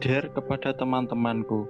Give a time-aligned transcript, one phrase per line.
[0.00, 1.68] Dear kepada teman-temanku,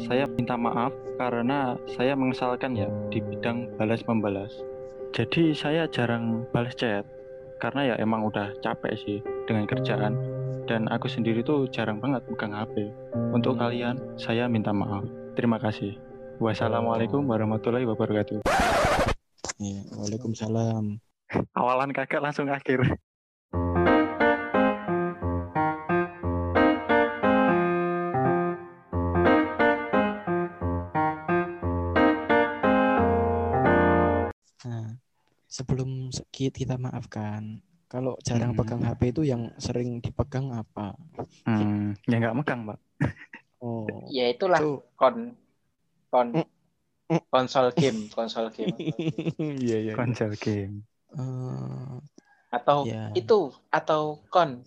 [0.00, 0.88] saya minta maaf
[1.20, 4.56] karena saya mengesalkan ya di bidang balas-membalas.
[5.12, 7.04] Jadi saya jarang balas chat
[7.60, 10.16] karena ya emang udah capek sih dengan kerjaan
[10.64, 12.88] dan aku sendiri tuh jarang banget megang HP.
[13.36, 15.04] Untuk kalian, saya minta maaf.
[15.36, 16.00] Terima kasih.
[16.40, 18.48] Wassalamualaikum warahmatullahi wabarakatuh.
[19.60, 21.04] Iya, Waalaikumsalam.
[21.52, 22.96] Awalan kakak langsung akhir.
[36.42, 37.62] Sekit kita maafkan.
[37.86, 38.58] Kalau jarang Hmm.
[38.58, 40.96] pegang HP itu yang sering dipegang apa?
[41.46, 42.78] Hmm, ya nggak megang, Pak.
[43.60, 45.38] Oh, Ya itulah itu kon
[46.10, 46.46] kon Mm,
[47.12, 47.22] mm.
[47.30, 48.74] konsol game, konsol game.
[49.38, 49.92] Iya, iya.
[49.94, 50.82] Konsol game.
[51.12, 51.94] Eh,
[52.50, 53.12] Atau ya.
[53.14, 53.38] itu
[53.70, 54.66] atau kon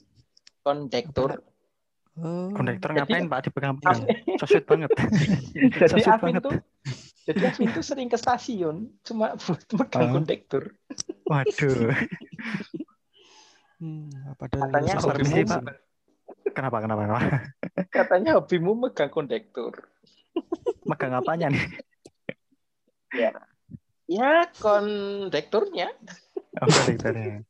[0.61, 1.43] kondektur.
[2.15, 3.99] Oh, Kondektor Jadi- ngapain, Pak, dipegang-pegang?
[4.39, 4.87] So sweet banget.
[5.83, 6.41] Jadi Afin banget.
[6.47, 6.53] tuh
[7.25, 10.13] jadi Afin tuh sering ke stasiun cuma buat megang Ah.
[10.13, 10.63] kondektur.
[11.25, 11.89] Waduh.
[13.81, 15.35] hmm, padahal Katanya hobimu.
[15.43, 15.61] Pak.
[16.55, 17.21] Kenapa, kenapa, kenapa?
[17.89, 19.73] katanya hobimu megang kondektur.
[20.85, 21.65] Megang apanya nih?
[24.05, 25.89] Ya kondekturnya.
[26.61, 27.41] Oh, kondektornya.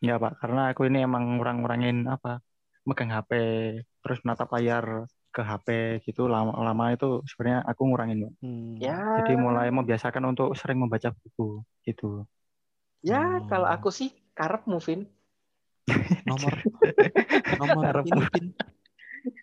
[0.00, 0.32] Enggak, Pak.
[0.40, 2.40] Karena aku ini emang ngurang-ngurangin apa?
[2.86, 3.30] Megang HP,
[4.00, 5.04] terus menatap layar
[5.36, 5.68] ke HP
[6.08, 8.32] gitu lama-lama itu sebenarnya aku ngurangin.
[8.40, 8.80] Hmm.
[8.80, 8.96] Ya.
[9.20, 12.24] Jadi mulai membiasakan untuk sering membaca buku gitu.
[13.04, 13.44] Ya Hmm.
[13.52, 15.04] kalau aku sih karep Muvin.
[16.24, 16.52] nomor
[17.60, 18.46] nomor ini Pin.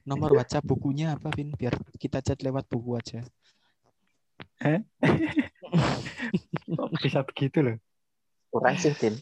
[0.03, 1.53] Nomor WhatsApp bukunya apa, Pin?
[1.55, 3.23] Biar kita chat lewat buku aja.
[6.75, 7.77] Kok bisa begitu loh.
[8.51, 9.15] Kurang sih, Tin.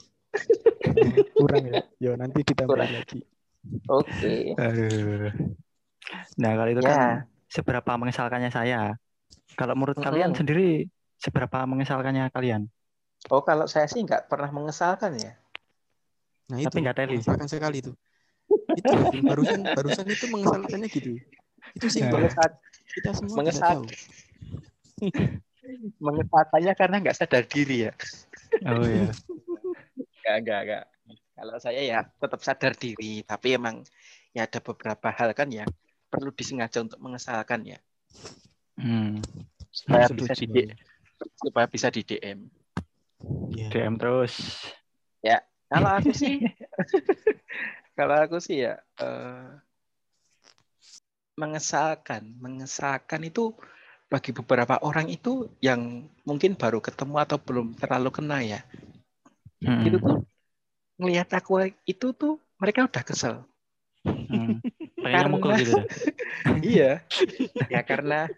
[1.37, 1.85] Kurang ya.
[2.01, 2.89] Yo, nanti ditambah Kurang.
[2.89, 3.19] lagi.
[3.91, 4.57] Oke.
[4.57, 5.29] Aduh.
[6.39, 6.89] Nah, kalau itu Ya.
[6.89, 6.99] kan
[7.51, 8.95] seberapa mengesalkannya saya.
[9.59, 10.07] Kalau menurut Mm-mm.
[10.07, 10.87] kalian sendiri
[11.19, 12.71] seberapa mengesalkannya kalian?
[13.29, 15.37] Oh kalau saya sih nggak pernah mengesalkan ya.
[16.49, 17.15] Nah, Tapi itu nggak teli.
[17.19, 17.91] mengesalkan sekali itu.
[18.75, 18.91] Itu
[19.29, 21.11] barusan barusan itu mengesalkannya gitu.
[21.77, 22.11] Itu sih Nah.
[22.15, 22.49] Mengesal
[22.91, 23.87] kita semua Mengesal-
[26.05, 27.91] mengesalkannya karena nggak sadar diri ya.
[28.65, 29.11] Oh iya.
[30.21, 30.83] Enggak, enggak, enggak.
[31.33, 33.81] Kalau saya ya tetap sadar diri, tapi emang
[34.37, 35.65] ya ada beberapa hal kan ya
[36.11, 37.79] perlu disengaja untuk mengesalkan ya.
[38.75, 39.23] Hmm.
[39.71, 40.27] Supaya Setuju.
[40.27, 40.63] bisa di
[41.39, 42.39] supaya bisa di DM.
[43.55, 43.67] Iya.
[43.71, 44.35] DM terus.
[45.71, 46.43] Kalau aku sih
[47.97, 49.49] kalau aku sih ya eh,
[51.39, 53.55] mengesalkan, mengesalkan itu
[54.11, 58.59] bagi beberapa orang itu yang mungkin baru ketemu atau belum terlalu kena ya.
[59.63, 59.87] Hmm.
[59.87, 60.17] Itu tuh
[60.99, 63.35] ngelihat aku itu tuh mereka udah kesel.
[64.03, 64.59] Hmm.
[65.01, 65.73] Pengennya Karena- mukul gitu.
[66.77, 66.91] iya.
[67.67, 68.29] Ya karena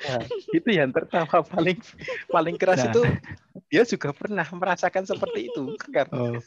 [0.00, 0.24] Nah,
[0.56, 1.76] itu yang tertawa paling
[2.32, 2.90] paling keras Nah.
[2.90, 3.02] itu
[3.68, 6.08] dia juga pernah merasakan seperti itu kan.
[6.10, 6.40] Oh.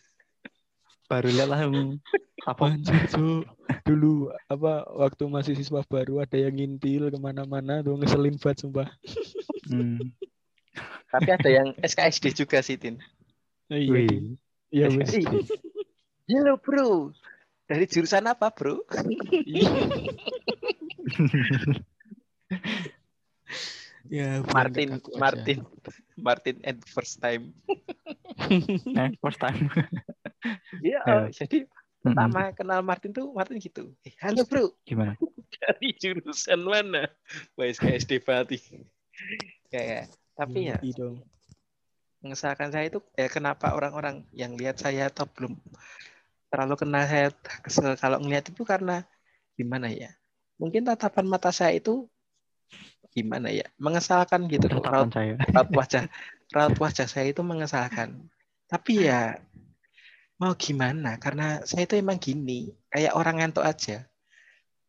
[1.06, 2.02] Baru langsung
[2.44, 2.74] apa?
[2.74, 3.46] Anjir.
[3.86, 8.90] Dulu apa waktu masih siswa baru ada yang ngintil ke mana-mana tuh ngeselin banget sumpah.
[9.70, 10.02] Hmm.
[11.14, 12.98] Tapi ada yang SKSD juga sih Tin.
[13.70, 13.92] Iya.
[13.94, 14.36] Wih.
[14.74, 15.14] Iya, wes.
[16.24, 17.12] Halo bro,
[17.68, 18.80] dari jurusan apa bro?
[24.12, 25.00] Ya, Martin.
[25.16, 25.64] Martin,
[26.20, 27.56] Martin at first time.
[29.00, 29.68] Eh, first time.
[30.84, 31.18] Iya, Ya.
[31.32, 31.72] jadi
[32.04, 33.96] pertama kenal Martin tuh Martin gitu.
[34.04, 35.16] Eh, Halo bro, Gimana?
[35.56, 37.08] dari jurusan mana?
[37.56, 38.60] Wah SKSD berarti.
[39.72, 41.24] Kayak, tapi ya dong.
[42.20, 45.56] mengesalkan saya itu eh, kenapa orang-orang yang lihat saya atau belum
[46.54, 47.34] terlalu kenal saya
[47.66, 49.02] kesel kalau ngelihat itu karena
[49.58, 50.14] gimana ya
[50.62, 52.06] mungkin tatapan mata saya itu
[53.10, 55.34] gimana ya mengesalkan gitu Tatapan raut, saya.
[55.50, 56.04] raut wajah
[56.54, 58.30] raut wajah saya itu mengesalkan
[58.70, 59.42] tapi ya
[60.38, 64.06] mau gimana karena saya itu emang gini kayak orang ngantuk aja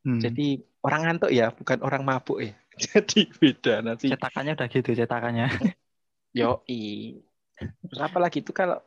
[0.04, 0.20] Hmm.
[0.20, 2.52] jadi orang ngantuk ya bukan orang mabuk ya
[2.92, 5.48] jadi beda nanti cetakannya udah gitu cetakannya.
[6.36, 7.24] Yoi.
[7.88, 8.84] Terus apalagi itu kalau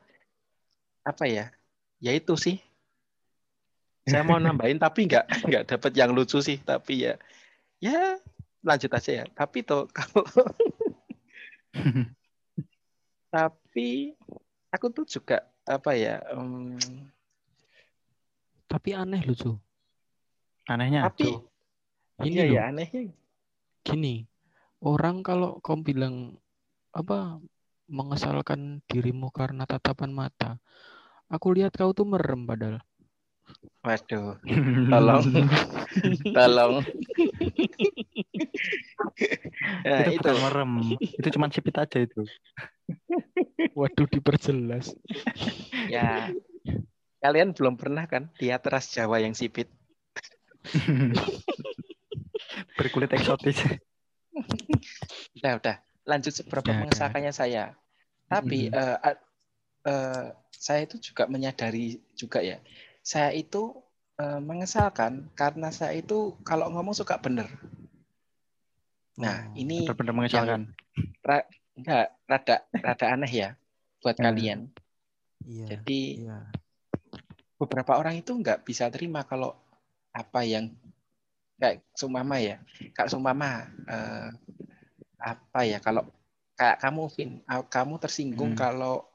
[1.02, 1.50] apa ya?
[2.04, 2.60] Ya itu sih.
[4.08, 6.58] Saya mau nambahin tapi nggak nggak dapat yang lucu sih.
[6.64, 7.14] Tapi ya
[7.84, 8.16] ya
[8.64, 9.26] lanjut aja ya.
[9.36, 10.24] Tapi tuh kalau
[13.28, 14.16] tapi
[14.72, 16.24] aku tuh juga apa ya?
[16.34, 16.80] em,
[18.68, 19.58] Tapi aneh loh, Cuk.
[20.68, 21.08] Anehnya.
[21.08, 21.48] tapi Cuk.
[22.24, 22.56] Ini iya loh.
[22.56, 23.02] ya anehnya.
[23.84, 24.28] Gini,
[24.84, 26.36] orang kalau kau bilang
[26.92, 27.40] apa
[27.88, 30.60] mengesalkan dirimu karena tatapan mata,
[31.32, 32.84] aku lihat kau tuh merem padahal.
[33.86, 34.36] Waduh,
[34.92, 35.24] Tolong.
[36.38, 36.76] tolong.
[39.88, 40.32] nah, itu itu.
[40.44, 40.72] merem.
[41.00, 42.28] Itu cuma sipit aja itu.
[43.80, 44.92] Waduh diperjelas.
[45.88, 46.36] Ya.
[47.24, 49.72] Kalian belum pernah kan lihat ras Jawa yang sipit?
[52.76, 53.64] Berkulit eksotis.
[55.40, 55.76] Udah, udah.
[56.04, 56.80] Lanjut seberapa udah.
[56.84, 57.74] mengesahkannya saya.
[58.28, 59.24] Tapi eh, a-
[59.88, 62.60] eh, saya itu juga menyadari juga ya.
[63.08, 63.72] Saya itu
[64.20, 67.48] eh, mengesalkan karena saya itu kalau ngomong suka bener.
[69.16, 69.56] Nah, Oh.
[69.56, 70.62] ini Benar-benar mengesalkan.
[71.78, 73.50] enggak rada rada aneh ya
[74.04, 74.26] buat Hmm.
[74.28, 74.60] kalian.
[75.48, 75.66] Iya.
[75.78, 76.38] Jadi Iya.
[77.56, 79.56] beberapa orang itu nggak bisa terima kalau
[80.12, 80.74] apa yang
[81.58, 82.58] kayak sumama ya
[82.94, 84.30] kak sumama eh,
[85.22, 86.06] apa ya kalau
[86.58, 88.62] kayak kamu Vin kamu tersinggung Hmm.
[88.62, 89.06] kalau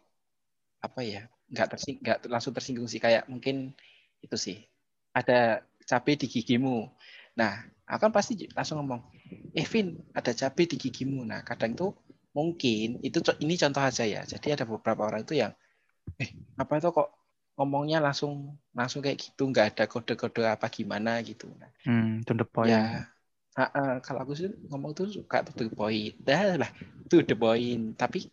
[0.83, 3.76] apa ya nggak tersing nggak langsung tersinggung sih kayak mungkin
[4.25, 4.56] itu sih.
[5.12, 6.88] Ada cabai di gigimu.
[7.37, 9.00] Nah aku kan pasti langsung ngomong
[9.52, 11.22] eh Vin ada cabai di gigimu.
[11.28, 11.93] Nah kadang tuh
[12.32, 14.25] mungkin itu ini contoh aja ya.
[14.25, 15.52] Jadi ada beberapa orang itu yang
[16.16, 17.08] eh apa itu kok
[17.60, 19.44] ngomongnya langsung langsung kayak gitu?
[19.52, 21.52] Nggak ada kode-kode apa gimana gitu.
[21.60, 22.70] Nah, Hmm, to the point.
[22.70, 23.04] ya
[23.58, 26.14] ah, ah, kalau aku sih ngomong tuh suka to the point.
[26.25, 26.70] Dah lah
[27.12, 27.93] to the point.
[27.99, 28.31] Tapi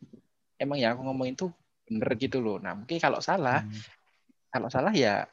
[0.62, 1.51] emang ya aku ngomongin tuh
[1.90, 3.82] bener gitu loh nah mungkin kalau salah Hmm.
[4.54, 5.26] kalau salah ya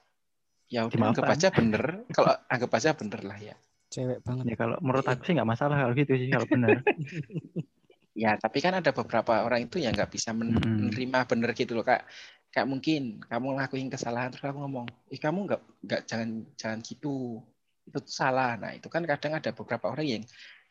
[0.67, 3.57] ya udah anggap aja bener kalau anggap aja bener lah ya
[3.87, 4.45] Cewek banget.
[4.51, 6.83] Ya kalau menurut aku sih nggak masalah kalau gitu sih kalau benar.
[8.23, 10.91] ya tapi kan ada beberapa orang itu yang nggak bisa men- Mm-mm.
[10.91, 12.03] menerima bener gitu loh kak
[12.51, 17.45] kayak mungkin kamu ngelakuin kesalahan terus aku ngomong ih kamu nggak nggak jangan jangan gitu
[17.87, 20.23] itu salah nah itu kan kadang ada beberapa orang yang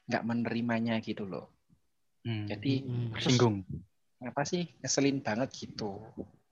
[0.09, 1.47] nggak menerimanya gitu loh
[2.25, 2.49] Hmm.
[2.49, 3.13] jadi Mm-mm.
[3.13, 3.61] tersinggung.
[4.23, 5.99] Apa sih ngeselin banget gitu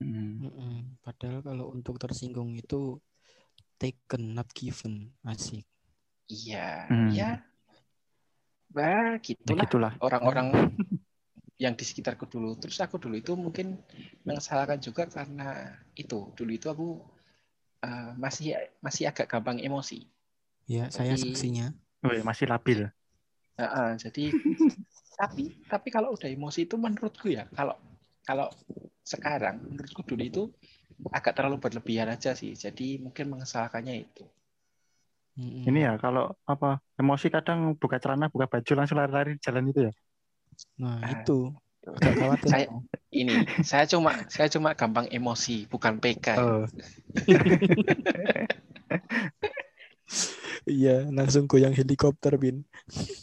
[0.02, 0.42] Hmm.
[0.42, 1.00] Mm-mm.
[1.00, 2.98] Padahal kalau untuk tersinggung itu
[3.78, 5.64] taken not given asik.
[6.28, 7.08] iya Hmm.
[7.08, 7.30] ya
[8.68, 9.92] bah Ya gitulah gitulah.
[10.02, 10.48] orang-orang
[11.62, 13.78] yang di sekitarku dulu terus aku dulu itu mungkin
[14.26, 16.88] mengesalkan juga karena itu dulu itu aku
[17.80, 20.04] eh, masih masih agak gampang emosi
[20.64, 21.66] Ya saya Jadi- saksinya.
[22.00, 22.88] Wih, masih labil.
[23.56, 24.24] Heeh, jadi
[25.14, 27.78] tapi tapi kalau udah emosi itu menurutku ya kalau
[28.26, 28.50] kalau
[29.06, 30.42] sekarang menurutku dulu itu
[31.14, 34.24] agak terlalu berlebihan aja sih jadi mungkin mengesalkannya itu.
[35.34, 39.80] Ini ya kalau apa emosi kadang buka celana, buka baju langsung lari-lari di jalan itu
[39.90, 39.92] ya.
[40.78, 41.10] Nah Ah.
[41.10, 41.50] itu.
[42.48, 42.70] Saya-
[43.12, 46.64] ini saya cuma saya cuma gampang emosi bukan PK Oh,
[50.64, 52.64] Iya langsung goyang helikopter bin.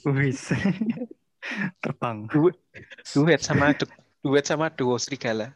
[0.06, 0.52] wis.
[1.82, 2.30] Terbang.
[3.14, 3.90] duet sama du-
[4.22, 5.52] duet sama duo serigala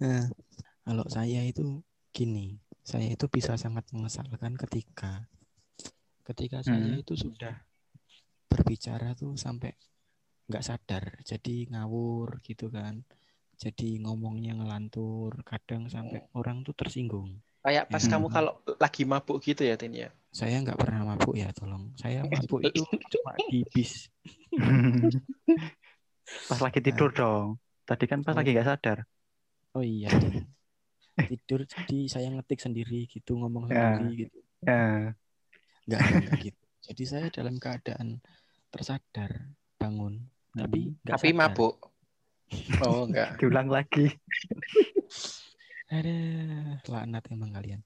[0.00, 0.24] Nah,
[0.86, 5.28] kalau saya itu gini, saya itu bisa sangat mengesalkan ketika
[6.24, 7.02] ketika saya Hmm.
[7.02, 7.54] itu sudah
[8.48, 9.74] berbicara tuh sampai
[10.50, 13.06] nggak sadar, jadi ngawur gitu kan.
[13.60, 17.44] Jadi ngomongnya ngelantur, kadang sampai orang tuh tersinggung.
[17.60, 18.10] Kayak pas Hmm.
[18.10, 21.90] kamu kalau lagi mabuk gitu ya Tin ya Saya nggak pernah mabuk ya, tolong.
[21.94, 24.06] Saya mabuk itu cuma di bis.
[26.46, 27.58] Pas lagi tidur dong.
[27.82, 28.38] Tadi kan pas Oh.
[28.38, 28.98] lagi nggak sadar.
[29.74, 30.06] Oh iya.
[31.20, 33.98] Tidur jadi saya ngetik sendiri gitu, ngomong Ya.
[33.98, 34.38] sendiri gitu.
[34.62, 35.12] Ya.
[35.84, 36.62] Enggak, enggak gitu.
[36.80, 38.22] Jadi saya dalam keadaan
[38.70, 40.22] tersadar bangun,
[40.54, 41.40] tapi enggak tapi sadar.
[41.42, 41.74] mabuk
[42.80, 44.06] oh enggak Diulang lagi.
[45.90, 46.16] Ada
[46.86, 47.80] laknat emang kalian.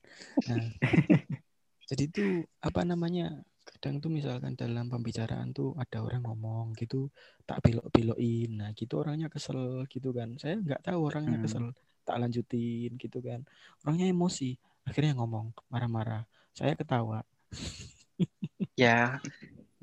[0.45, 0.61] Nah,
[1.89, 3.41] jadi itu apa namanya?
[3.65, 7.09] Kadang tuh misalkan dalam pembicaraan tuh ada orang ngomong gitu,
[7.49, 8.61] tak belok-belokin.
[8.61, 10.37] Nah, gitu orangnya kesel gitu kan.
[10.37, 11.43] Saya nggak tahu orangnya Hmm.
[11.49, 11.65] kesel,
[12.05, 13.41] tak lanjutin gitu kan.
[13.81, 14.53] Orangnya emosi,
[14.85, 16.29] akhirnya ngomong marah-marah.
[16.53, 17.25] Saya ketawa.
[18.77, 19.17] ya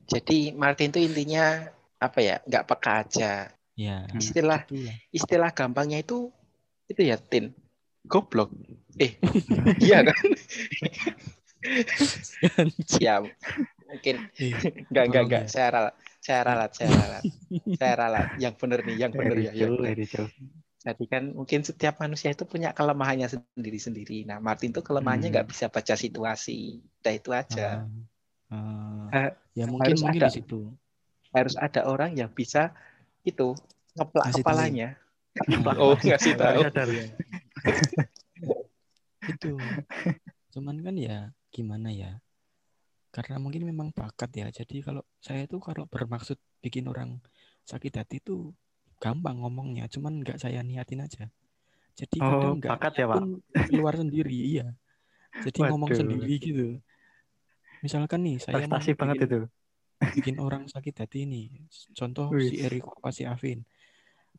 [0.06, 1.66] jadi Martin tuh intinya
[1.98, 3.32] apa ya nggak peka aja
[3.72, 4.96] Ya, istilah itulah.
[5.10, 6.28] istilah gampangnya itu
[6.86, 7.56] itu ya Tin
[8.04, 8.50] goblok.
[8.98, 9.16] Eh.
[9.84, 10.18] Iya kan?
[12.98, 14.16] Ya mungkin.
[14.36, 14.52] Eh,
[14.90, 15.42] enggak enggak Tolong enggak.
[15.46, 15.50] ya.
[15.50, 15.94] saya ralat.
[16.22, 17.22] Saya ralat saya ralat.
[17.78, 18.26] Saya ralat.
[18.38, 19.72] Yang benar nih yang benar ya yang
[20.82, 24.26] jadi kan mungkin setiap manusia itu punya kelemahannya sendiri-sendiri.
[24.26, 25.34] Nah Martin tuh kelemahannya Hmm.
[25.38, 26.82] nggak bisa baca situasi.
[26.98, 27.86] Udah itu aja.
[28.50, 29.30] Ah, ah.
[29.30, 30.28] Ha- ya mungkin harus mungkin ada.
[30.30, 30.60] di situ.
[31.32, 32.74] harus ada orang yang bisa
[33.22, 33.54] itu
[33.94, 34.98] ngeplak kepalanya.
[35.78, 36.92] Oh ngasih Baru tahu.
[39.32, 39.52] itu
[40.52, 42.18] cuman kan ya gimana ya
[43.12, 47.20] karena mungkin memang bakat ya jadi kalau saya tuh kalau bermaksud bikin orang
[47.68, 48.50] sakit hati tuh
[48.98, 51.28] gampang ngomongnya cuman nggak saya niatin aja
[51.92, 53.22] Jadi Oh, kadang nggak bakat ya, Pak?
[53.68, 54.66] keluar sendiri, iya.
[55.44, 56.00] Jadi ngomong Waduh.
[56.00, 56.66] sendiri gitu.
[57.84, 59.40] Misalkan nih saya mau Prestasi banget bikin, itu.
[60.16, 61.46] bikin orang sakit hati nih.
[61.92, 62.48] Contoh Wih.
[62.48, 63.60] si Eriko apa si Afin.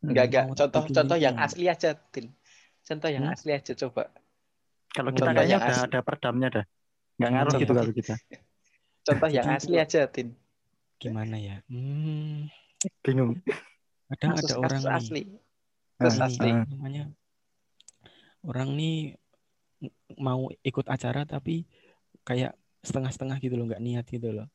[0.02, 0.44] Enggak, enggak.
[0.50, 1.46] Mau Contoh bikin contoh yang ini.
[1.46, 2.26] asli aja, Tin.
[2.84, 3.34] Contoh yang Hmm?
[3.36, 4.12] asli aja coba.
[4.94, 6.66] Kalau kita contoh kayaknya udah ada perdamnya dah.
[7.18, 7.62] Nggak ngaruh Iya.
[7.64, 8.16] gitu kalau kita.
[9.08, 10.28] Contoh yang asli aja, Tin.
[11.00, 11.60] Gimana ya?
[11.68, 12.48] Hmm,
[13.04, 13.40] Bingung.
[14.14, 14.96] kadang Kasus ada orang kasus nih.
[14.96, 15.24] asli.
[16.00, 16.50] Kasus ini asli.
[16.72, 17.04] namanya
[18.44, 18.96] orang nih
[20.20, 21.64] mau ikut acara tapi
[22.24, 24.48] kayak setengah-setengah gitu loh nggak niat gitu loh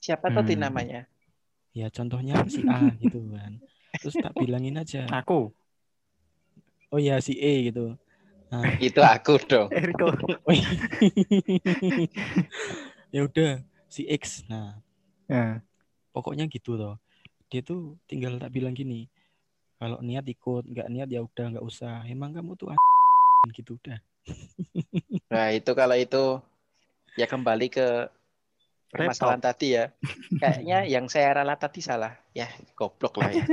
[0.00, 0.66] Siapa tuh Tin Hmm.
[0.68, 1.00] namanya?
[1.76, 3.60] ya contohnya si A gitu kan
[4.00, 5.52] terus tak bilangin aja Aku,
[6.92, 7.94] oh ya si E gitu
[8.50, 9.68] nah, Itu aku dong.
[9.74, 10.06] Eriko.
[10.46, 10.70] oh, iya.
[13.14, 14.78] ya udah si X nah
[15.26, 15.58] Ya.
[16.14, 17.02] pokoknya gitu loh
[17.50, 19.10] dia tuh tinggal tak bilang gini
[19.82, 22.78] kalau niat ikut nggak niat ya udah nggak usah emang kamu tuh a-
[23.50, 23.98] gitu udah
[25.30, 26.38] Nah, itu kalau itu
[27.18, 28.06] ya kembali ke
[28.96, 29.92] permasalahan tadi ya.
[30.40, 32.16] Kayaknya yang saya ralat tadi salah.
[32.32, 33.44] Ya, goblok lah ya.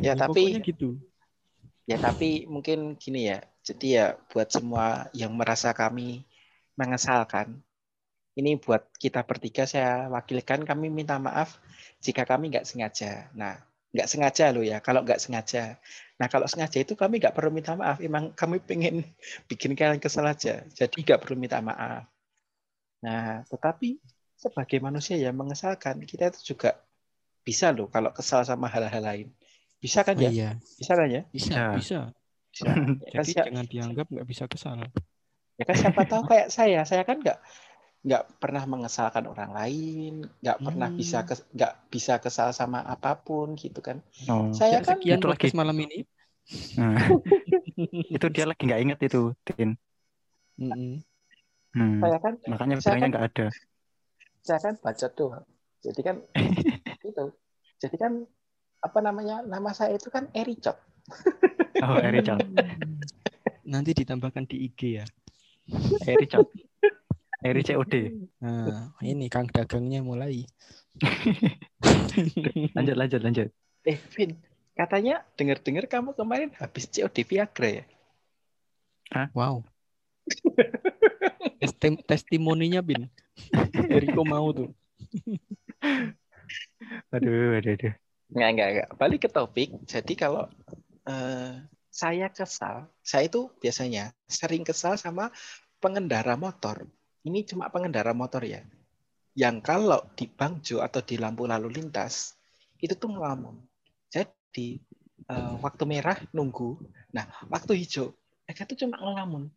[0.00, 1.00] ya, tapi pokoknya gitu
[1.90, 3.42] Ya tapi mungkin gini ya.
[3.66, 6.22] Jadi ya buat semua yang merasa kami
[6.78, 7.58] mengesalkan.
[8.38, 11.58] Ini buat kita bertiga saya wakilkan kami minta maaf
[11.98, 13.26] jika kami nggak sengaja.
[13.34, 13.58] Nah
[13.90, 14.78] nggak sengaja loh ya.
[14.78, 15.82] Kalau nggak sengaja.
[16.20, 17.96] Nah kalau sengaja itu kami nggak perlu minta maaf.
[18.04, 19.00] Emang kami pengen
[19.50, 20.60] bikin kalian kesel aja.
[20.68, 22.04] Jadi nggak perlu minta maaf.
[23.00, 23.96] Nah tetapi
[24.36, 26.76] sebagai manusia yang mengesalkan kita itu juga
[27.40, 29.28] bisa loh kalau kesal sama hal-hal lain.
[29.80, 30.30] Bisa kan oh, ya?
[30.30, 31.22] iya Bisa kan ya?
[31.32, 31.66] bisa Ya.
[31.72, 32.00] bisa
[32.52, 32.68] Bisa.
[33.00, 34.82] Ya kan, Jadi jangan dianggap nggak bisa kesal.
[35.56, 37.38] ya kan siapa tahu kayak saya, saya kan nggak
[38.00, 40.96] nggak pernah mengesalkan orang lain, nggak pernah Hmm.
[40.96, 44.00] bisa kes- nggak bisa kesal sama apa pun gitu kan.
[44.24, 44.48] Oh.
[44.50, 45.48] Saya Ya, kan sekian itu lagi.
[45.52, 46.08] malam ini.
[46.80, 46.96] Nah.
[48.16, 49.76] itu dia lagi nggak inget itu, Tin.
[50.56, 51.00] Mm-mm.
[51.70, 52.02] Hmm.
[52.02, 53.46] saya kan Makanya saya bilangnya kan- nggak ada.
[54.40, 55.44] saya kan bacot doang.
[55.80, 56.16] Jadi kan
[57.04, 57.24] itu.
[57.78, 58.12] Jadi kan
[58.80, 59.44] apa namanya?
[59.44, 60.76] Nama saya itu kan Ericot.
[61.80, 62.40] Oh, Ericot.
[63.72, 65.06] Nanti ditambahkan di IG ya.
[66.02, 66.48] Ericot.
[67.40, 67.94] Eri COD.
[68.44, 70.44] Nah, ini Kang dagangnya mulai.
[72.76, 73.48] Lanjut, lanjut, lanjut.
[73.88, 74.36] Eh, Vin,
[74.76, 77.84] katanya dengar-dengar kamu kemarin habis COD Viagra ya?
[79.32, 79.64] Wow.
[81.56, 83.08] Testim- testimoninya Bin.
[83.72, 84.70] Eriko mau tuh.
[87.10, 87.94] Aduh, aduh, aduh.
[88.30, 88.88] Enggak, enggak, enggak.
[89.00, 89.70] Balik ke topik.
[89.88, 90.44] Jadi kalau
[91.08, 95.32] eh, saya kesal, saya itu biasanya sering kesal sama
[95.82, 96.86] pengendara motor.
[97.26, 98.64] Ini cuma pengendara motor ya.
[99.36, 102.34] Yang kalau di bangjo atau di lampu lalu lintas,
[102.80, 103.56] itu tuh ngelamun.
[104.10, 104.80] Jadi
[105.28, 106.80] eh, waktu merah nunggu.
[107.12, 108.12] Nah, waktu hijau,
[108.48, 109.52] mereka tuh cuma ngelamun.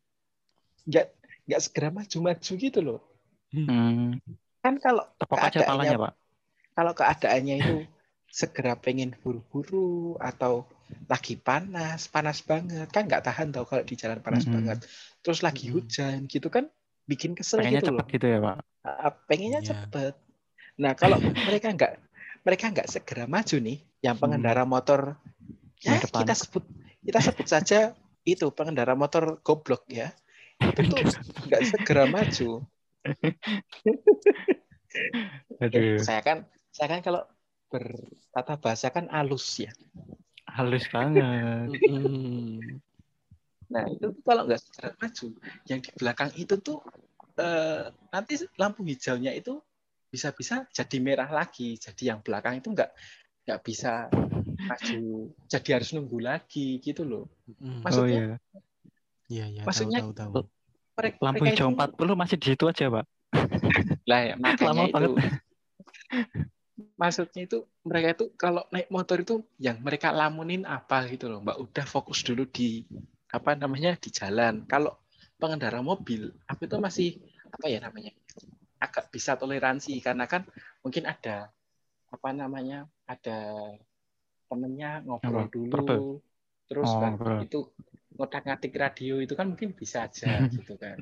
[0.86, 1.16] Enggak,
[1.48, 3.00] enggak segera maju-maju gitu loh.
[3.54, 4.20] Hmm.
[4.64, 6.14] Kan kalau Tepok aja keadaannya palanya, Pak.
[6.76, 7.76] kalau keadaannya itu
[8.34, 10.66] segera pengen buru-buru atau
[11.06, 14.54] lagi panas, panas banget kan nggak tahan tau kalau di jalan panas Mm-mm.
[14.58, 14.78] banget.
[15.22, 15.74] Terus lagi Mm-mm.
[15.74, 16.66] hujan gitu kan
[17.04, 18.08] bikin kesel Pengennya gitu cepet loh.
[18.12, 18.56] gitu ya, Pak.
[19.28, 19.68] Pengennya Iya.
[19.72, 20.14] cepet.
[20.80, 21.18] Nah kalau
[21.48, 21.92] mereka nggak
[22.44, 25.16] mereka nggak segera maju nih, yang pengendara motor
[25.80, 26.20] ya Yang depan.
[26.24, 26.64] kita sebut
[27.04, 27.80] kita sebut saja
[28.24, 30.12] itu pengendara motor goblok ya.
[30.60, 31.00] Itu tuh
[31.48, 32.64] nggak segera maju.
[35.60, 36.38] Aduh, Saya kan
[36.70, 37.22] saya kan kalau
[37.68, 39.72] bertata bahasa kan alus ya.
[40.46, 41.68] halus banget.
[43.74, 45.28] Nah itu tuh kalau nggak segera maju,
[45.66, 46.78] yang di belakang itu tuh
[47.34, 49.58] eh, nanti lampu hijaunya itu
[50.08, 51.74] bisa-bisa jadi merah lagi.
[51.76, 52.94] Jadi yang belakang itu nggak
[53.44, 54.08] nggak bisa
[54.64, 55.02] maju,
[55.50, 57.26] jadi harus nunggu lagi gitu loh.
[57.50, 57.82] Mm.
[57.84, 58.38] Mas- Oh Maksudnya- iya.
[59.28, 60.46] Iya, iya, Maksudnya- tahu tahu tahu.
[60.94, 63.06] Mereka, Lampu mereka hijau itu- 40 masih di situ aja, Pak.
[64.10, 64.94] lah ya, makanya Lama itu.
[64.94, 65.12] banget.
[67.02, 71.58] Maksudnya itu mereka itu kalau naik motor itu yang mereka lamunin apa gitu loh, Mbak.
[71.60, 72.86] Udah fokus dulu di
[73.34, 74.64] apa namanya di jalan.
[74.70, 74.94] Kalau
[75.42, 77.10] pengendara mobil, aku itu masih
[77.50, 78.14] apa ya namanya
[78.78, 80.46] agak bisa toleransi karena kan
[80.86, 81.50] mungkin ada
[82.14, 83.66] apa namanya ada
[84.46, 85.54] temennya ngobrol Apa?
[85.54, 85.96] dulu, Perbe?
[86.70, 87.60] terus Oh, kan itu
[88.14, 91.02] ngotak-ngatik radio itu kan mungkin bisa aja gitu kan.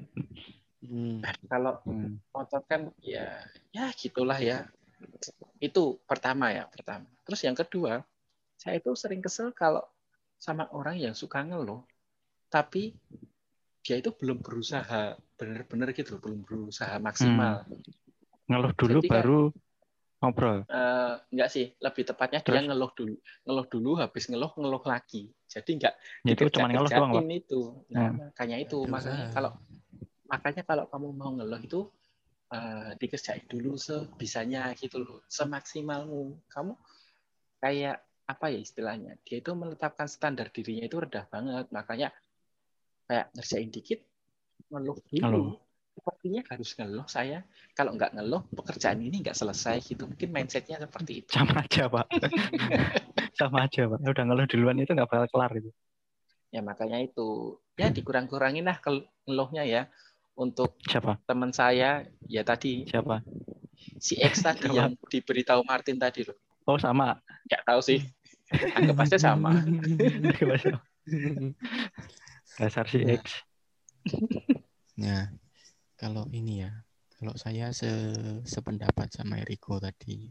[0.82, 1.20] Mm.
[1.52, 2.18] Kalau Hmm.
[2.32, 3.44] motor kan ya
[3.76, 4.66] ya gitulah ya
[5.62, 8.02] itu pertama ya pertama terus yang kedua
[8.58, 9.84] saya itu sering kesel kalau
[10.42, 11.86] sama orang yang suka ngeluh
[12.52, 12.92] tapi
[13.82, 17.66] dia itu belum berusaha benar-benar gitu loh, belum berusaha maksimal
[18.52, 19.40] Ngeluh dulu Jadi baru
[20.22, 20.58] ngobrol.
[20.72, 22.64] Eh, enggak sih, lebih tepatnya dia Terus?
[22.68, 25.28] ngeluh dulu, ngeluh dulu, habis ngeluh ngeluh lagi.
[25.52, 25.94] Jadi enggak
[26.24, 27.24] Ya, itu cuma ngeluh doang, Pak.
[27.24, 27.62] dikerja-kerjain itu.
[27.92, 28.16] Nah, Hmm.
[28.28, 29.52] makanya itu, makanya kalau
[30.32, 31.82] makanya kalau kamu mau ngeluh itu
[32.52, 36.40] eh, dikerjain dulu sebisanya gitu loh, semaksimalmu.
[36.52, 36.76] Kamu
[37.64, 39.20] kayak apa ya istilahnya?
[39.28, 42.16] Dia itu menetapkan standar dirinya itu rendah banget, makanya
[43.12, 44.00] kayak ngerjain dikit
[44.72, 45.60] ngeluh dulu.
[45.92, 47.44] Sepertinya harus ngeluh saya.
[47.76, 50.08] Kalau nggak ngeluh, pekerjaan ini nggak selesai gitu.
[50.08, 51.36] Mungkin mindsetnya seperti itu.
[51.36, 52.08] Sama aja, Pak.
[53.40, 54.00] Sama aja, Pak.
[54.00, 55.68] Udah ngeluh duluan itu nggak bakal kelar itu.
[56.56, 58.80] Ya makanya itu ya dikurang-kurangin lah
[59.28, 59.84] ngeluhnya ya.
[60.40, 61.20] Untuk Siapa?
[61.28, 63.20] teman saya ya tadi Siapa?
[64.00, 64.80] si X tadi Siapa?
[64.80, 66.40] yang diberitahu Martin tadi loh.
[66.64, 67.20] Oh, sama.
[67.52, 68.00] Nggak tahu sih.
[68.80, 69.60] Anggap aja sama.
[72.60, 73.16] Dasar si Nah.
[73.20, 73.24] X.
[74.98, 75.24] Nah,
[76.02, 76.72] kalau ini ya,
[77.16, 77.88] kalau saya se
[78.44, 80.28] sependapat sama Eriko tadi,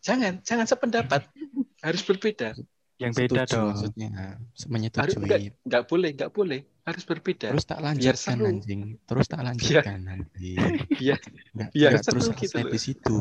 [0.00, 1.28] Jangan, jangan sependapat.
[1.84, 2.56] Harus berbeda.
[2.96, 3.68] Yang beda setuju dong.
[3.68, 4.08] maksudnya,
[4.40, 5.20] Harus menyetujui.
[5.20, 6.60] enggak, enggak boleh, enggak boleh.
[6.88, 7.48] Harus berbeda.
[7.52, 8.82] Terus tak Biar lanjutkan anjing.
[9.04, 10.56] Terus tak lanjutkan nanti.
[11.00, 11.20] Biar
[11.52, 12.72] Nggak, biar nggak terus gitu selesai loh.
[12.72, 13.18] di situ.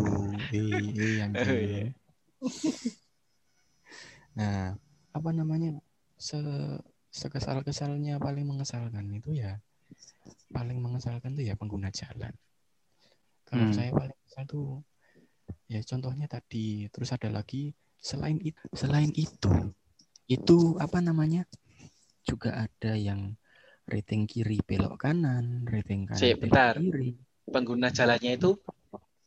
[0.55, 1.51] Eh, eh, anjing.
[1.51, 1.87] Oh, iya.
[4.39, 4.71] Nah,
[5.11, 5.83] apa namanya?
[6.15, 6.39] Se
[7.09, 9.57] sekesal-kesalnya paling mengesalkan itu ya
[10.49, 12.33] paling mengesalkan tuh ya pengguna jalan.
[13.45, 13.73] Kalau Hmm.
[13.73, 14.67] saya paling kesal tuh
[15.69, 19.49] ya contohnya tadi, terus ada lagi selain itu, selain itu,
[20.29, 21.45] itu apa namanya?
[22.25, 23.33] Juga ada yang
[23.89, 26.73] rating kiri belok kanan, rating kanan Sip, belok bentar.
[26.77, 27.09] kiri.
[27.49, 28.53] pengguna jalannya itu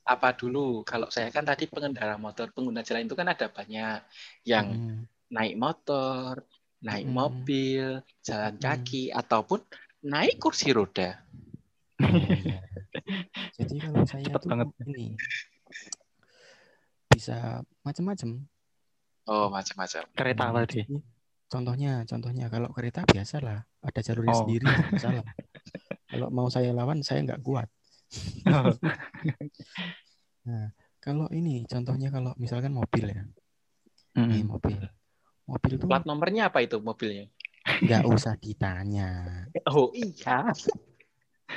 [0.06, 0.86] apa dulu?
[0.86, 3.98] Kalau saya kan tadi pengendara motor, pengguna jalan itu kan ada banyak
[4.46, 5.02] yang Hmm.
[5.34, 6.46] naik motor,
[6.82, 7.14] naik Hmm.
[7.14, 7.86] mobil,
[8.26, 8.62] jalan Hmm.
[8.62, 9.62] kaki, ataupun
[10.02, 11.22] naik kursi roda.
[12.02, 12.58] Iya, iya.
[13.58, 14.66] Jadi kalau saya Cepet tuh banget.
[14.90, 15.06] ini
[17.12, 18.30] bisa macam-macam.
[19.30, 20.02] Oh, macam-macam.
[20.12, 20.82] Kereta Hmm, tadi.
[20.82, 20.96] jadi
[21.52, 24.40] Contohnya, contohnya kalau kereta biasa lah, ada jalurnya Oh.
[24.42, 25.24] sendiri, masalah.
[26.08, 27.68] Kalau mau saya lawan, saya nggak kuat.
[28.48, 28.72] Oh,
[30.42, 33.22] Nah, kalau ini contohnya kalau misalkan mobil ya,
[34.26, 34.50] nih Mm.
[34.50, 34.80] mobil,
[35.46, 37.26] mobil tuh Plat nomornya apa itu mobilnya?
[37.62, 39.08] nggak usah ditanya.
[39.70, 40.50] Oh iya.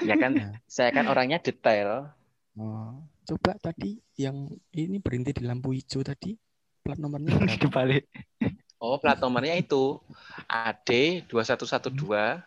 [0.03, 2.11] Ya kan, Nah, saya kan orangnya detail.
[2.59, 6.35] oh, coba tadi yang ini berhenti di lampu hijau tadi,
[6.83, 7.31] plat nomornya?
[7.57, 8.05] Dibalik.
[8.75, 9.97] Oh, plat nomornya itu
[10.45, 12.43] AD 2112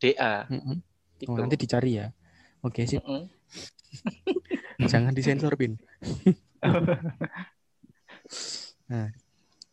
[0.00, 0.48] DA.
[0.48, 0.80] Mm-mm.
[1.20, 1.30] Itu.
[1.30, 2.10] Oh, nanti dicari ya.
[2.64, 3.28] Oke sip, Mm-mm.
[4.90, 5.76] jangan disensor pin.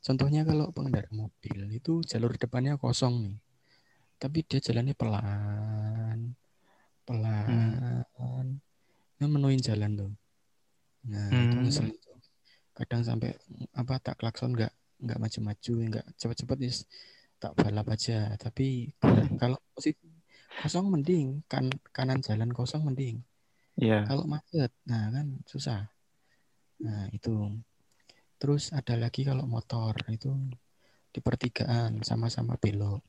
[0.03, 3.37] Contohnya kalau pengendara mobil itu jalur depannya kosong nih,
[4.19, 6.35] tapi dia jalannya pelan,
[7.07, 8.47] pelan,
[9.15, 10.11] nah menuin jalan tuh.
[11.07, 11.63] Nah, itu Hmm.
[11.63, 12.19] ngeselin tuh.
[12.75, 13.31] Kadang sampai
[13.71, 16.83] apa tak klakson nggak nggak maju-maju, nggak cepet-cepet is
[17.39, 18.35] tak balap aja.
[18.35, 18.91] Tapi
[19.39, 19.95] kalau- posisi
[20.59, 23.23] kosong mending, kan kanan jalan kosong mending.
[23.79, 24.03] Iya.
[24.03, 25.87] Kalau macet, nah kan susah.
[26.83, 27.55] Nah, itu.
[28.43, 30.35] Terus ada lagi kalau motor itu
[31.15, 32.99] di pertigaan sama-sama belok.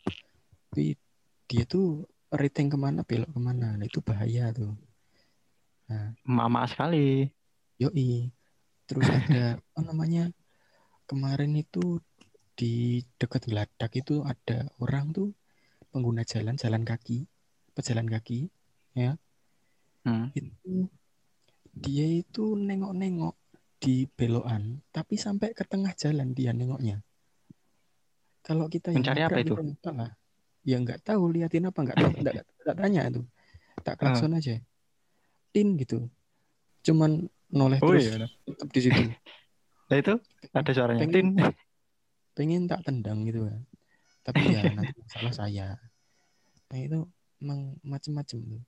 [0.71, 0.95] Tapi
[1.51, 4.79] dia tuh rating ke mana belok ke mana, nah, itu bahaya tuh.
[6.23, 7.27] Mama sekali.
[7.83, 8.31] Yoi.
[8.87, 10.31] Terus ada apa namanya?
[11.11, 11.99] Kemarin itu
[12.55, 15.35] di dekat Geladak itu ada orang tuh
[15.91, 17.27] pengguna jalan jalan kaki,
[17.75, 18.55] pejalan kaki
[20.05, 20.29] Hmm.
[20.37, 20.85] itu
[21.73, 23.35] dia itu nengok-nengok
[23.85, 27.05] di belokan, tapi sampai ke tengah jalan dia nengoknya.
[28.41, 29.55] Kalau kita yang Mencari apa nabrak itu?
[29.55, 30.13] kita tahu lah.
[30.65, 32.35] Ya nggak tahu liatin apa nggak tahu, nggak,
[32.77, 33.23] tanya itu.
[33.85, 34.57] Tak klakson aja.
[35.53, 36.09] Tin gitu.
[36.81, 38.27] Cuman noleh Oh terus iya.
[38.49, 39.03] tetap di situ.
[39.85, 40.17] Nah itu
[40.57, 41.05] ada suaranya.
[41.05, 41.53] Pengen- Tin.
[42.37, 43.61] Pengen tak tendang gitu kan.
[44.25, 45.67] Tapi ya nanti masalah saya.
[46.73, 47.05] Nah itu
[47.39, 48.63] emang macem-macem tuh.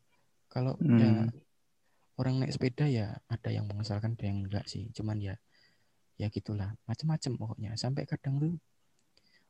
[0.52, 1.32] Kalau ya Hmm.
[2.16, 4.88] Orang naik sepeda ya ada yang mengesalkan ada yang enggak sih.
[4.96, 5.36] Cuman ya
[6.16, 6.72] ya gitulah.
[6.88, 7.70] Macam-macam pokoknya.
[7.76, 8.54] Sampai kadang tuh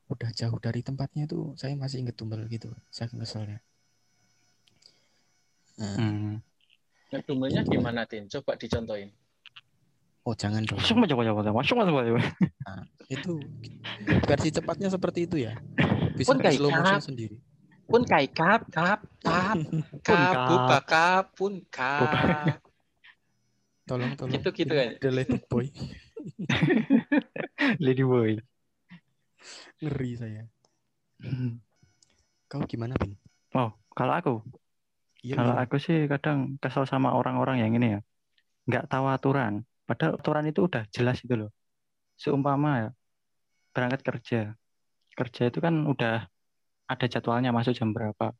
[0.06, 3.58] udah jauh dari tempatnya tuh saya masih inget tumbal gitu saking keselnya.
[5.76, 6.40] Nah, Hmm.
[7.12, 8.26] Ngedumelnya gimana, Tin?
[8.26, 9.14] Coba dicontohin.
[10.26, 10.82] oh jangan dong.
[10.82, 12.22] Masuk aja, coba, coba, masuk aja, coba.
[13.06, 13.34] itu
[14.26, 15.54] versi cepatnya seperti itu ya.
[16.18, 16.42] Bisa Pun
[17.86, 18.60] di kayak slow motion kap.
[18.66, 19.58] sendiri Pun kai kap, kap, kap,
[20.02, 20.48] kap, kap.
[20.50, 22.58] buka kap, pun kap.
[23.88, 24.90] tolong tolong Gitu- gitu ini kan.
[25.50, 25.66] Boy
[27.84, 28.32] Lady boy.
[29.80, 30.42] ngeri saya
[32.50, 33.14] kau gimana Bin
[33.56, 34.32] Oh, kalau aku,
[35.24, 35.64] iya kalau iya.
[35.64, 38.00] aku sih kadang kesel sama orang-orang yang ini ya,
[38.68, 39.64] nggak tahu aturan.
[39.88, 41.50] Padahal aturan itu udah jelas itu loh.
[42.20, 42.88] Seumpama ya
[43.72, 44.40] berangkat kerja.
[45.16, 46.28] Kerja itu kan udah
[46.86, 48.32] ada jadwalnya masuk jam berapa.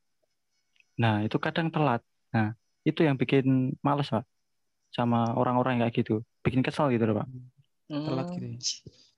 [0.96, 2.00] Nah, itu kadang telat.
[2.32, 2.56] Nah,
[2.87, 4.24] itu yang bikin males, Pak.
[4.94, 6.14] Sama orang-orang yang kayak gitu.
[6.40, 7.28] Bikin kesel gitu loh, Pak.
[7.90, 8.56] Telat gitu ya?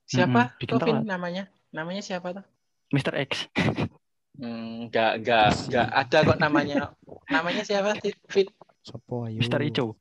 [0.09, 0.41] Siapa?
[0.51, 1.03] Mm-mm, bikin telat.
[1.05, 1.45] namanya?
[1.71, 2.45] Namanya siapa tuh?
[2.93, 3.15] Mr.
[3.29, 3.31] X.
[4.39, 6.95] Hmm, nggak nggak nggak ada kok namanya.
[7.27, 7.99] namanya siapa?
[8.31, 8.47] Vin?
[8.87, 9.43] Sopo ayo.
[9.43, 9.61] Mr.
[9.67, 9.99] Ico.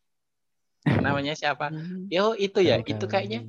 [0.86, 1.74] Namanya siapa?
[2.06, 3.42] Yo itu ya, itu kayaknya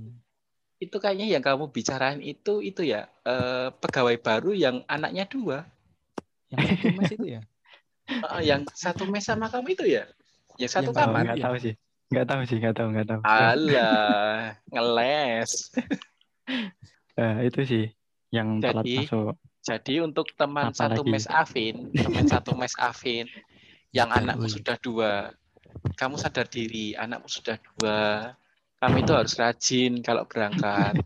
[0.79, 5.67] itu kayaknya yang kamu bicarain itu itu ya eh, pegawai baru yang anaknya dua
[6.49, 7.41] yang satu mas itu ya.
[8.09, 10.05] Eh, yang satu mes sama kamu itu ya
[10.59, 11.75] yang satu Yang kamar nggak tahu sih.
[12.09, 13.21] Nggak tahu sih, nggak tahu, nggak tahu.
[13.29, 15.53] alah ngeles
[17.19, 17.85] Eh, itu sih
[18.31, 19.35] yang telat Jadi, masuk.
[19.67, 21.11] jadi untuk teman Apa satu lagi?
[21.12, 23.27] mes Afin teman satu mes Afin
[23.91, 25.35] yang anakmu sudah dua
[25.99, 27.97] kamu sadar diri anakmu sudah dua
[28.79, 30.95] kamu itu harus rajin kalau berangkat.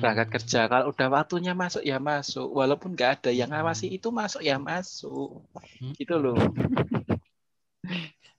[0.00, 0.34] Berangkat Hmm.
[0.38, 0.60] kerja.
[0.70, 2.46] Kalau udah waktunya masuk ya masuk.
[2.46, 5.42] Walaupun nggak ada yang ngawasi itu masuk ya masuk.
[5.82, 5.92] Hmm.
[5.98, 6.38] gitu loh.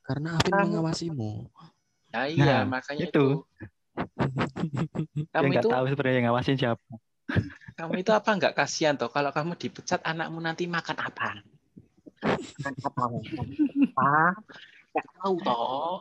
[0.08, 1.32] Karena Afin Kamu- mengawasimu.
[2.12, 3.44] nah iya Nah, makanya itu.
[3.44, 3.46] itu.
[5.36, 6.84] Kamu itu tahu sebenarnya yang ngawasin siapa.
[7.76, 8.54] kamu itu apa nggak?
[8.54, 11.40] Kasihan toh kalau kamu dipecat anakmu nanti makan apa?
[12.22, 13.04] Makan apa?
[13.98, 14.32] Ah
[14.92, 15.98] nggak tahu toh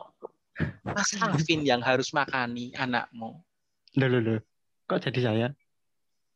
[1.01, 3.41] Mas Afin yang harus makani anakmu
[3.97, 4.39] Loh, loh, loh.
[4.85, 5.47] Kok jadi saya?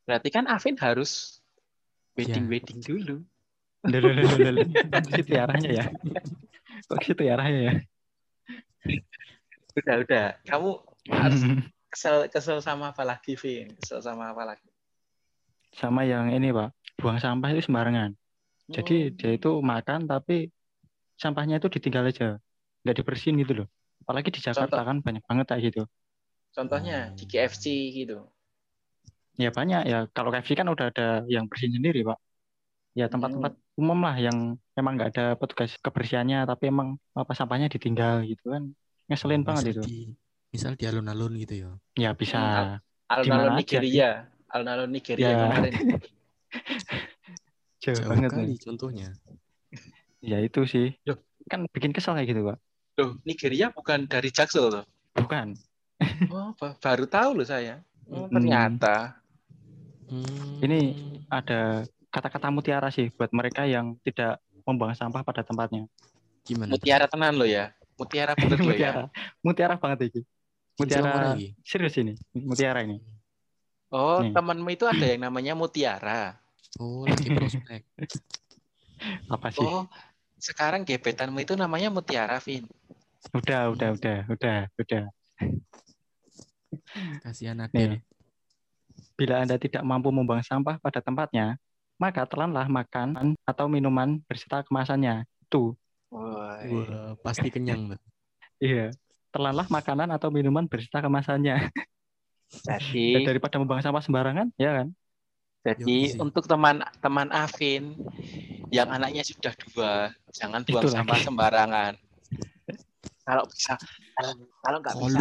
[0.09, 1.37] berarti kan Afin harus
[2.17, 2.51] wedding Ya.
[2.57, 3.21] wedding dulu
[3.85, 4.67] Loh, loh, loh, loh, loh.
[5.29, 5.85] Ya arahnya ya?
[6.89, 7.73] Kok ya arahnya ya?
[9.75, 10.69] udah udah kamu
[11.13, 11.41] harus
[11.93, 14.65] kesel kesel sama apa lagi Vin kesel sama apa lagi
[15.75, 16.71] Sama yang ini, Pak.
[17.03, 18.15] Buang sampah itu sembarangan.
[18.71, 19.15] Jadi Hmm.
[19.19, 20.47] dia itu makan tapi
[21.19, 22.39] sampahnya itu ditinggal aja.
[22.87, 23.67] Nggak dibersihin gitu loh.
[24.05, 24.85] Apalagi di Jakarta Contoh.
[24.85, 25.83] kan banyak banget kayak gitu.
[26.55, 28.29] contohnya di KFC gitu
[29.35, 30.07] Ya banyak ya.
[30.15, 32.15] Kalau KFC kan udah ada yang bersihin sendiri, Pak.
[32.95, 33.75] Ya tempat-tempat Hmm.
[33.75, 38.71] umum lah yang emang nggak ada petugas kebersihannya tapi emang apa sampahnya ditinggal gitu kan.
[39.11, 39.81] Ngeselin banget itu.
[39.83, 39.97] Di,
[40.55, 41.69] misal di alun-alun gitu ya.
[41.99, 42.79] Ya bisa.
[43.11, 44.09] Alun-alun Di mana aja Nigeria
[44.47, 45.35] alun-alun Nigeria Ya.
[45.43, 45.73] kemarin
[47.83, 48.59] Jauh, Jauh banget kali nih.
[48.63, 49.07] contohnya.
[50.23, 50.95] Ya itu sih.
[51.03, 51.19] Loh.
[51.51, 52.57] Kan bikin kesel kayak gitu, Pak.
[52.95, 55.55] Loh Nigeria bukan dari Jaksel loh Bukan.
[56.33, 58.31] oh ba- baru tahu loh saya oh, Hmm.
[58.31, 59.19] ternyata
[60.05, 60.61] Hmm.
[60.61, 60.93] Ini
[61.25, 61.81] Ada
[62.13, 65.89] kata-kata mutiara sih buat mereka yang tidak membuang sampah pada tempatnya.
[66.45, 66.77] gimana?
[66.77, 69.03] mutiara tenan lo ya mutiara bener lo ya mutiara.
[69.41, 70.21] Mutiara banget ini.
[70.77, 71.33] Mutiara
[71.65, 72.13] serius ini.
[72.37, 73.01] Mutiara ini.
[73.89, 74.29] oh Nih.
[74.29, 76.37] temanmu itu ada yang namanya mutiara
[76.77, 77.81] Oh, lagi prospek.
[79.33, 79.65] Apa sih?
[79.65, 79.89] oh
[80.37, 82.69] sekarang gebetanmu itu namanya mutiara Vin
[83.33, 85.03] Udah, udah, udah, udah, udah.
[87.23, 87.65] Kasihan Nih.
[87.65, 87.91] Adel.
[89.15, 91.55] Bila Anda tidak mampu membuang sampah pada tempatnya,
[91.95, 95.23] maka telanlah makan atau minuman berserta kemasannya.
[95.47, 95.73] Itu.
[96.11, 97.95] Wah, pasti kenyang.
[98.55, 98.95] Iya.
[99.35, 101.67] Telanlah makanan atau minuman berserta kemasannya.
[102.47, 104.87] jadi Dan daripada membuang sampah sembarangan, ya kan?
[105.65, 106.21] Jadi Yogi.
[106.23, 107.99] untuk teman-teman Afin
[108.71, 110.95] yang anaknya sudah dua, jangan buang Itu lagi.
[110.95, 111.93] sampah sembarangan.
[113.25, 113.73] Kalau bisa,
[114.61, 115.17] kalau nggak bisa,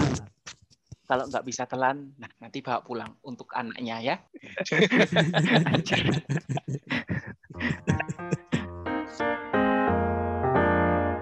[1.09, 4.21] kalau nggak bisa telan, nah nanti bawa pulang untuk anaknya ya.